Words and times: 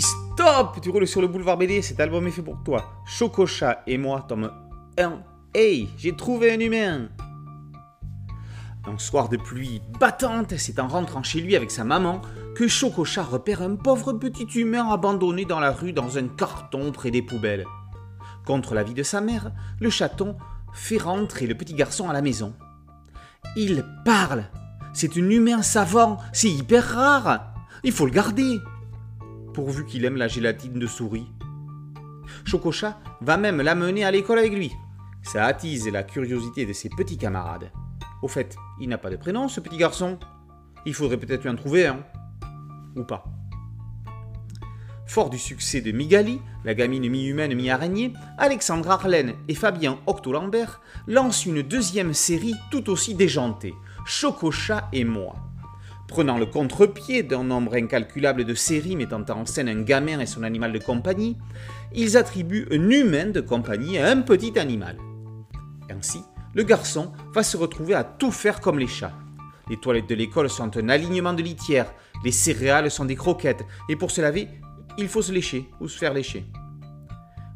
stop 0.00 0.78
Tu 0.80 0.90
roules 0.90 1.06
sur 1.06 1.20
le 1.20 1.28
boulevard 1.28 1.56
BD, 1.56 1.82
cet 1.82 2.00
album 2.00 2.26
est 2.26 2.30
fait 2.30 2.42
pour 2.42 2.62
toi. 2.64 3.02
Chococha 3.06 3.82
et 3.86 3.98
moi, 3.98 4.24
tome 4.28 4.50
1. 4.98 5.12
Hey, 5.54 5.88
j'ai 5.96 6.14
trouvé 6.14 6.52
un 6.52 6.60
humain 6.60 7.08
Un 8.86 8.98
soir 8.98 9.28
de 9.28 9.36
pluie 9.36 9.80
battante, 9.98 10.54
c'est 10.56 10.78
en 10.78 10.88
rentrant 10.88 11.22
chez 11.22 11.40
lui 11.40 11.56
avec 11.56 11.70
sa 11.70 11.84
maman 11.84 12.20
que 12.54 12.68
Chococha 12.68 13.22
repère 13.22 13.62
un 13.62 13.76
pauvre 13.76 14.12
petit 14.14 14.46
humain 14.58 14.88
abandonné 14.90 15.44
dans 15.44 15.60
la 15.60 15.72
rue 15.72 15.92
dans 15.92 16.18
un 16.18 16.28
carton 16.28 16.90
près 16.92 17.10
des 17.10 17.22
poubelles. 17.22 17.66
Contre 18.46 18.74
l'avis 18.74 18.94
de 18.94 19.02
sa 19.02 19.20
mère, 19.20 19.52
le 19.80 19.90
chaton 19.90 20.36
fait 20.72 20.98
rentrer 20.98 21.46
le 21.46 21.54
petit 21.54 21.74
garçon 21.74 22.08
à 22.08 22.12
la 22.12 22.22
maison. 22.22 22.54
Il 23.56 23.84
parle 24.04 24.44
C'est 24.94 25.16
un 25.16 25.30
humain 25.30 25.62
savant, 25.62 26.18
c'est 26.32 26.50
hyper 26.50 26.84
rare 26.84 27.52
Il 27.84 27.92
faut 27.92 28.06
le 28.06 28.12
garder 28.12 28.58
pourvu 29.56 29.86
qu'il 29.86 30.04
aime 30.04 30.18
la 30.18 30.28
gélatine 30.28 30.78
de 30.78 30.86
souris. 30.86 31.28
Chococha 32.44 33.00
va 33.22 33.38
même 33.38 33.62
l'amener 33.62 34.04
à 34.04 34.10
l'école 34.10 34.38
avec 34.38 34.52
lui. 34.52 34.70
Ça 35.22 35.46
attise 35.46 35.88
la 35.88 36.02
curiosité 36.02 36.66
de 36.66 36.74
ses 36.74 36.90
petits 36.90 37.16
camarades. 37.16 37.72
Au 38.22 38.28
fait, 38.28 38.54
il 38.78 38.90
n'a 38.90 38.98
pas 38.98 39.08
de 39.08 39.16
prénom, 39.16 39.48
ce 39.48 39.60
petit 39.60 39.78
garçon. 39.78 40.18
Il 40.84 40.92
faudrait 40.92 41.16
peut-être 41.16 41.42
lui 41.42 41.48
en 41.48 41.56
trouver 41.56 41.86
un. 41.86 42.04
Ou 42.96 43.04
pas. 43.04 43.24
Fort 45.06 45.30
du 45.30 45.38
succès 45.38 45.80
de 45.80 45.90
Migali, 45.90 46.38
la 46.66 46.74
gamine 46.74 47.08
mi-humaine 47.08 47.54
mi-araignée, 47.54 48.12
Alexandre 48.36 48.90
Arlen 48.90 49.32
et 49.48 49.54
Fabien 49.54 49.98
Octolambert 50.06 50.82
lancent 51.06 51.46
une 51.46 51.62
deuxième 51.62 52.12
série 52.12 52.54
tout 52.70 52.90
aussi 52.90 53.14
déjantée, 53.14 53.74
Chococha 54.04 54.90
et 54.92 55.04
moi. 55.04 55.34
Prenant 56.08 56.38
le 56.38 56.46
contre-pied 56.46 57.22
d'un 57.22 57.42
nombre 57.42 57.74
incalculable 57.74 58.44
de 58.44 58.54
séries 58.54 58.96
mettant 58.96 59.24
en 59.28 59.44
scène 59.44 59.68
un 59.68 59.82
gamin 59.82 60.20
et 60.20 60.26
son 60.26 60.44
animal 60.44 60.72
de 60.72 60.78
compagnie, 60.78 61.36
ils 61.94 62.16
attribuent 62.16 62.68
un 62.70 62.90
humain 62.90 63.26
de 63.26 63.40
compagnie 63.40 63.98
à 63.98 64.08
un 64.08 64.22
petit 64.22 64.58
animal. 64.58 64.96
Ainsi, 65.90 66.20
le 66.54 66.62
garçon 66.62 67.12
va 67.34 67.42
se 67.42 67.56
retrouver 67.56 67.94
à 67.94 68.04
tout 68.04 68.30
faire 68.30 68.60
comme 68.60 68.78
les 68.78 68.86
chats. 68.86 69.12
Les 69.68 69.78
toilettes 69.78 70.08
de 70.08 70.14
l'école 70.14 70.48
sont 70.48 70.76
un 70.76 70.88
alignement 70.88 71.32
de 71.32 71.42
litières, 71.42 71.92
les 72.24 72.32
céréales 72.32 72.90
sont 72.90 73.04
des 73.04 73.16
croquettes, 73.16 73.64
et 73.88 73.96
pour 73.96 74.12
se 74.12 74.20
laver, 74.20 74.48
il 74.98 75.08
faut 75.08 75.22
se 75.22 75.32
lécher 75.32 75.68
ou 75.80 75.88
se 75.88 75.98
faire 75.98 76.14
lécher. 76.14 76.46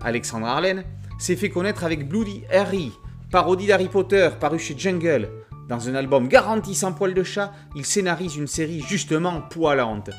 Alexandre 0.00 0.46
Arlen 0.46 0.84
s'est 1.18 1.36
fait 1.36 1.48
connaître 1.48 1.84
avec 1.84 2.08
Bloody 2.08 2.42
Harry, 2.52 2.90
parodie 3.30 3.68
d'Harry 3.68 3.88
Potter 3.88 4.30
paru 4.40 4.58
chez 4.58 4.76
Jungle, 4.76 5.30
dans 5.72 5.88
un 5.88 5.94
album 5.94 6.28
garanti 6.28 6.74
sans 6.74 6.92
poil 6.92 7.14
de 7.14 7.22
chat, 7.22 7.50
il 7.74 7.86
scénarise 7.86 8.36
une 8.36 8.46
série 8.46 8.82
justement 8.82 9.40
poilante. 9.40 10.10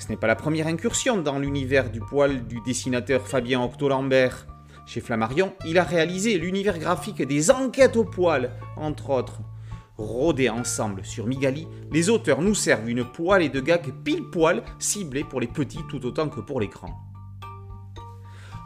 Ce 0.00 0.08
n'est 0.08 0.16
pas 0.16 0.26
la 0.26 0.34
première 0.34 0.66
incursion 0.66 1.18
dans 1.18 1.38
l'univers 1.38 1.92
du 1.92 2.00
poil 2.00 2.44
du 2.48 2.60
dessinateur 2.66 3.24
Fabien 3.24 3.62
Octolambert. 3.62 4.48
Chez 4.84 5.00
Flammarion, 5.00 5.52
il 5.64 5.78
a 5.78 5.84
réalisé 5.84 6.38
l'univers 6.38 6.80
graphique 6.80 7.22
des 7.22 7.52
enquêtes 7.52 7.96
au 7.96 8.02
poil, 8.02 8.50
entre 8.76 9.10
autres. 9.10 9.42
Rodés 9.96 10.50
ensemble 10.50 11.04
sur 11.04 11.28
Migali, 11.28 11.68
les 11.92 12.10
auteurs 12.10 12.42
nous 12.42 12.56
servent 12.56 12.90
une 12.90 13.04
poêle 13.04 13.44
et 13.44 13.48
de 13.48 13.60
gags 13.60 13.94
pile 14.02 14.24
poil 14.24 14.64
ciblés 14.80 15.22
pour 15.22 15.40
les 15.40 15.46
petits 15.46 15.84
tout 15.88 16.04
autant 16.04 16.28
que 16.28 16.40
pour 16.40 16.58
l'écran. 16.58 16.90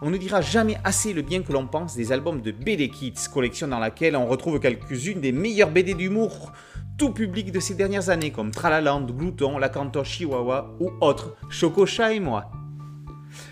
On 0.03 0.09
ne 0.09 0.17
dira 0.17 0.41
jamais 0.41 0.79
assez 0.83 1.13
le 1.13 1.21
bien 1.21 1.43
que 1.43 1.53
l'on 1.53 1.67
pense 1.67 1.95
des 1.95 2.11
albums 2.11 2.41
de 2.41 2.53
BD 2.53 2.89
Kids, 2.89 3.29
collection 3.33 3.69
dans 3.69 3.79
laquelle 3.79 4.17
on 4.17 4.27
retrouve 4.27 4.59
quelques-unes 4.59 5.21
des 5.21 5.31
meilleures 5.33 5.71
BD 5.71 5.93
d'humour 5.93 6.53
tout 6.97 7.11
public 7.11 7.53
de 7.53 7.61
ces 7.61 7.75
dernières 7.75 8.09
années, 8.09 8.31
comme 8.31 8.51
Tralaland, 8.51 9.03
Glouton, 9.03 9.59
La 9.59 9.69
Cantor 9.69 10.07
Chihuahua 10.07 10.75
ou 10.81 10.91
autres, 11.03 11.37
Chococha 11.51 12.15
et 12.15 12.21
moi. 12.21 12.51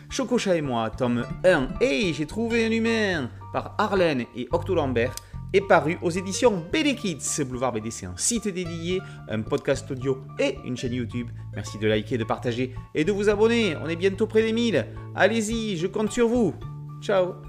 Chococha 0.09 0.57
et 0.57 0.63
moi, 0.63 0.91
tome 0.91 1.27
1, 1.45 1.69
Hey, 1.83 2.15
j'ai 2.15 2.27
trouvé 2.27 2.65
un 2.65 2.71
humain, 2.71 3.31
par 3.53 3.75
Arlène 3.77 4.25
et 4.35 4.49
Octo 4.51 4.75
Lambert, 4.75 5.15
est 5.53 5.61
paru 5.61 5.99
aux 6.03 6.11
éditions 6.11 6.65
BD 6.73 6.95
Kids. 6.95 7.45
Boulevard 7.45 7.73
BD, 7.73 7.91
c'est 7.91 8.07
un 8.07 8.17
site 8.17 8.49
dédié, 8.49 9.01
un 9.29 9.43
podcast 9.43 9.91
audio 9.91 10.19
et 10.39 10.59
une 10.65 10.77
chaîne 10.77 10.95
YouTube. 10.95 11.29
Merci 11.55 11.79
de 11.79 11.87
liker, 11.87 12.19
de 12.19 12.25
partager 12.25 12.75
et 12.95 13.05
de 13.05 13.13
vous 13.13 13.29
abonner. 13.29 13.77
On 13.83 13.89
est 13.89 13.97
bientôt 13.97 14.27
près 14.27 14.43
des 14.43 14.53
1000. 14.53 14.87
Allez-y, 15.15 15.77
je 15.77 15.87
compte 15.87 16.13
sur 16.13 16.29
vous. 16.29 16.55
Ciao 17.01 17.48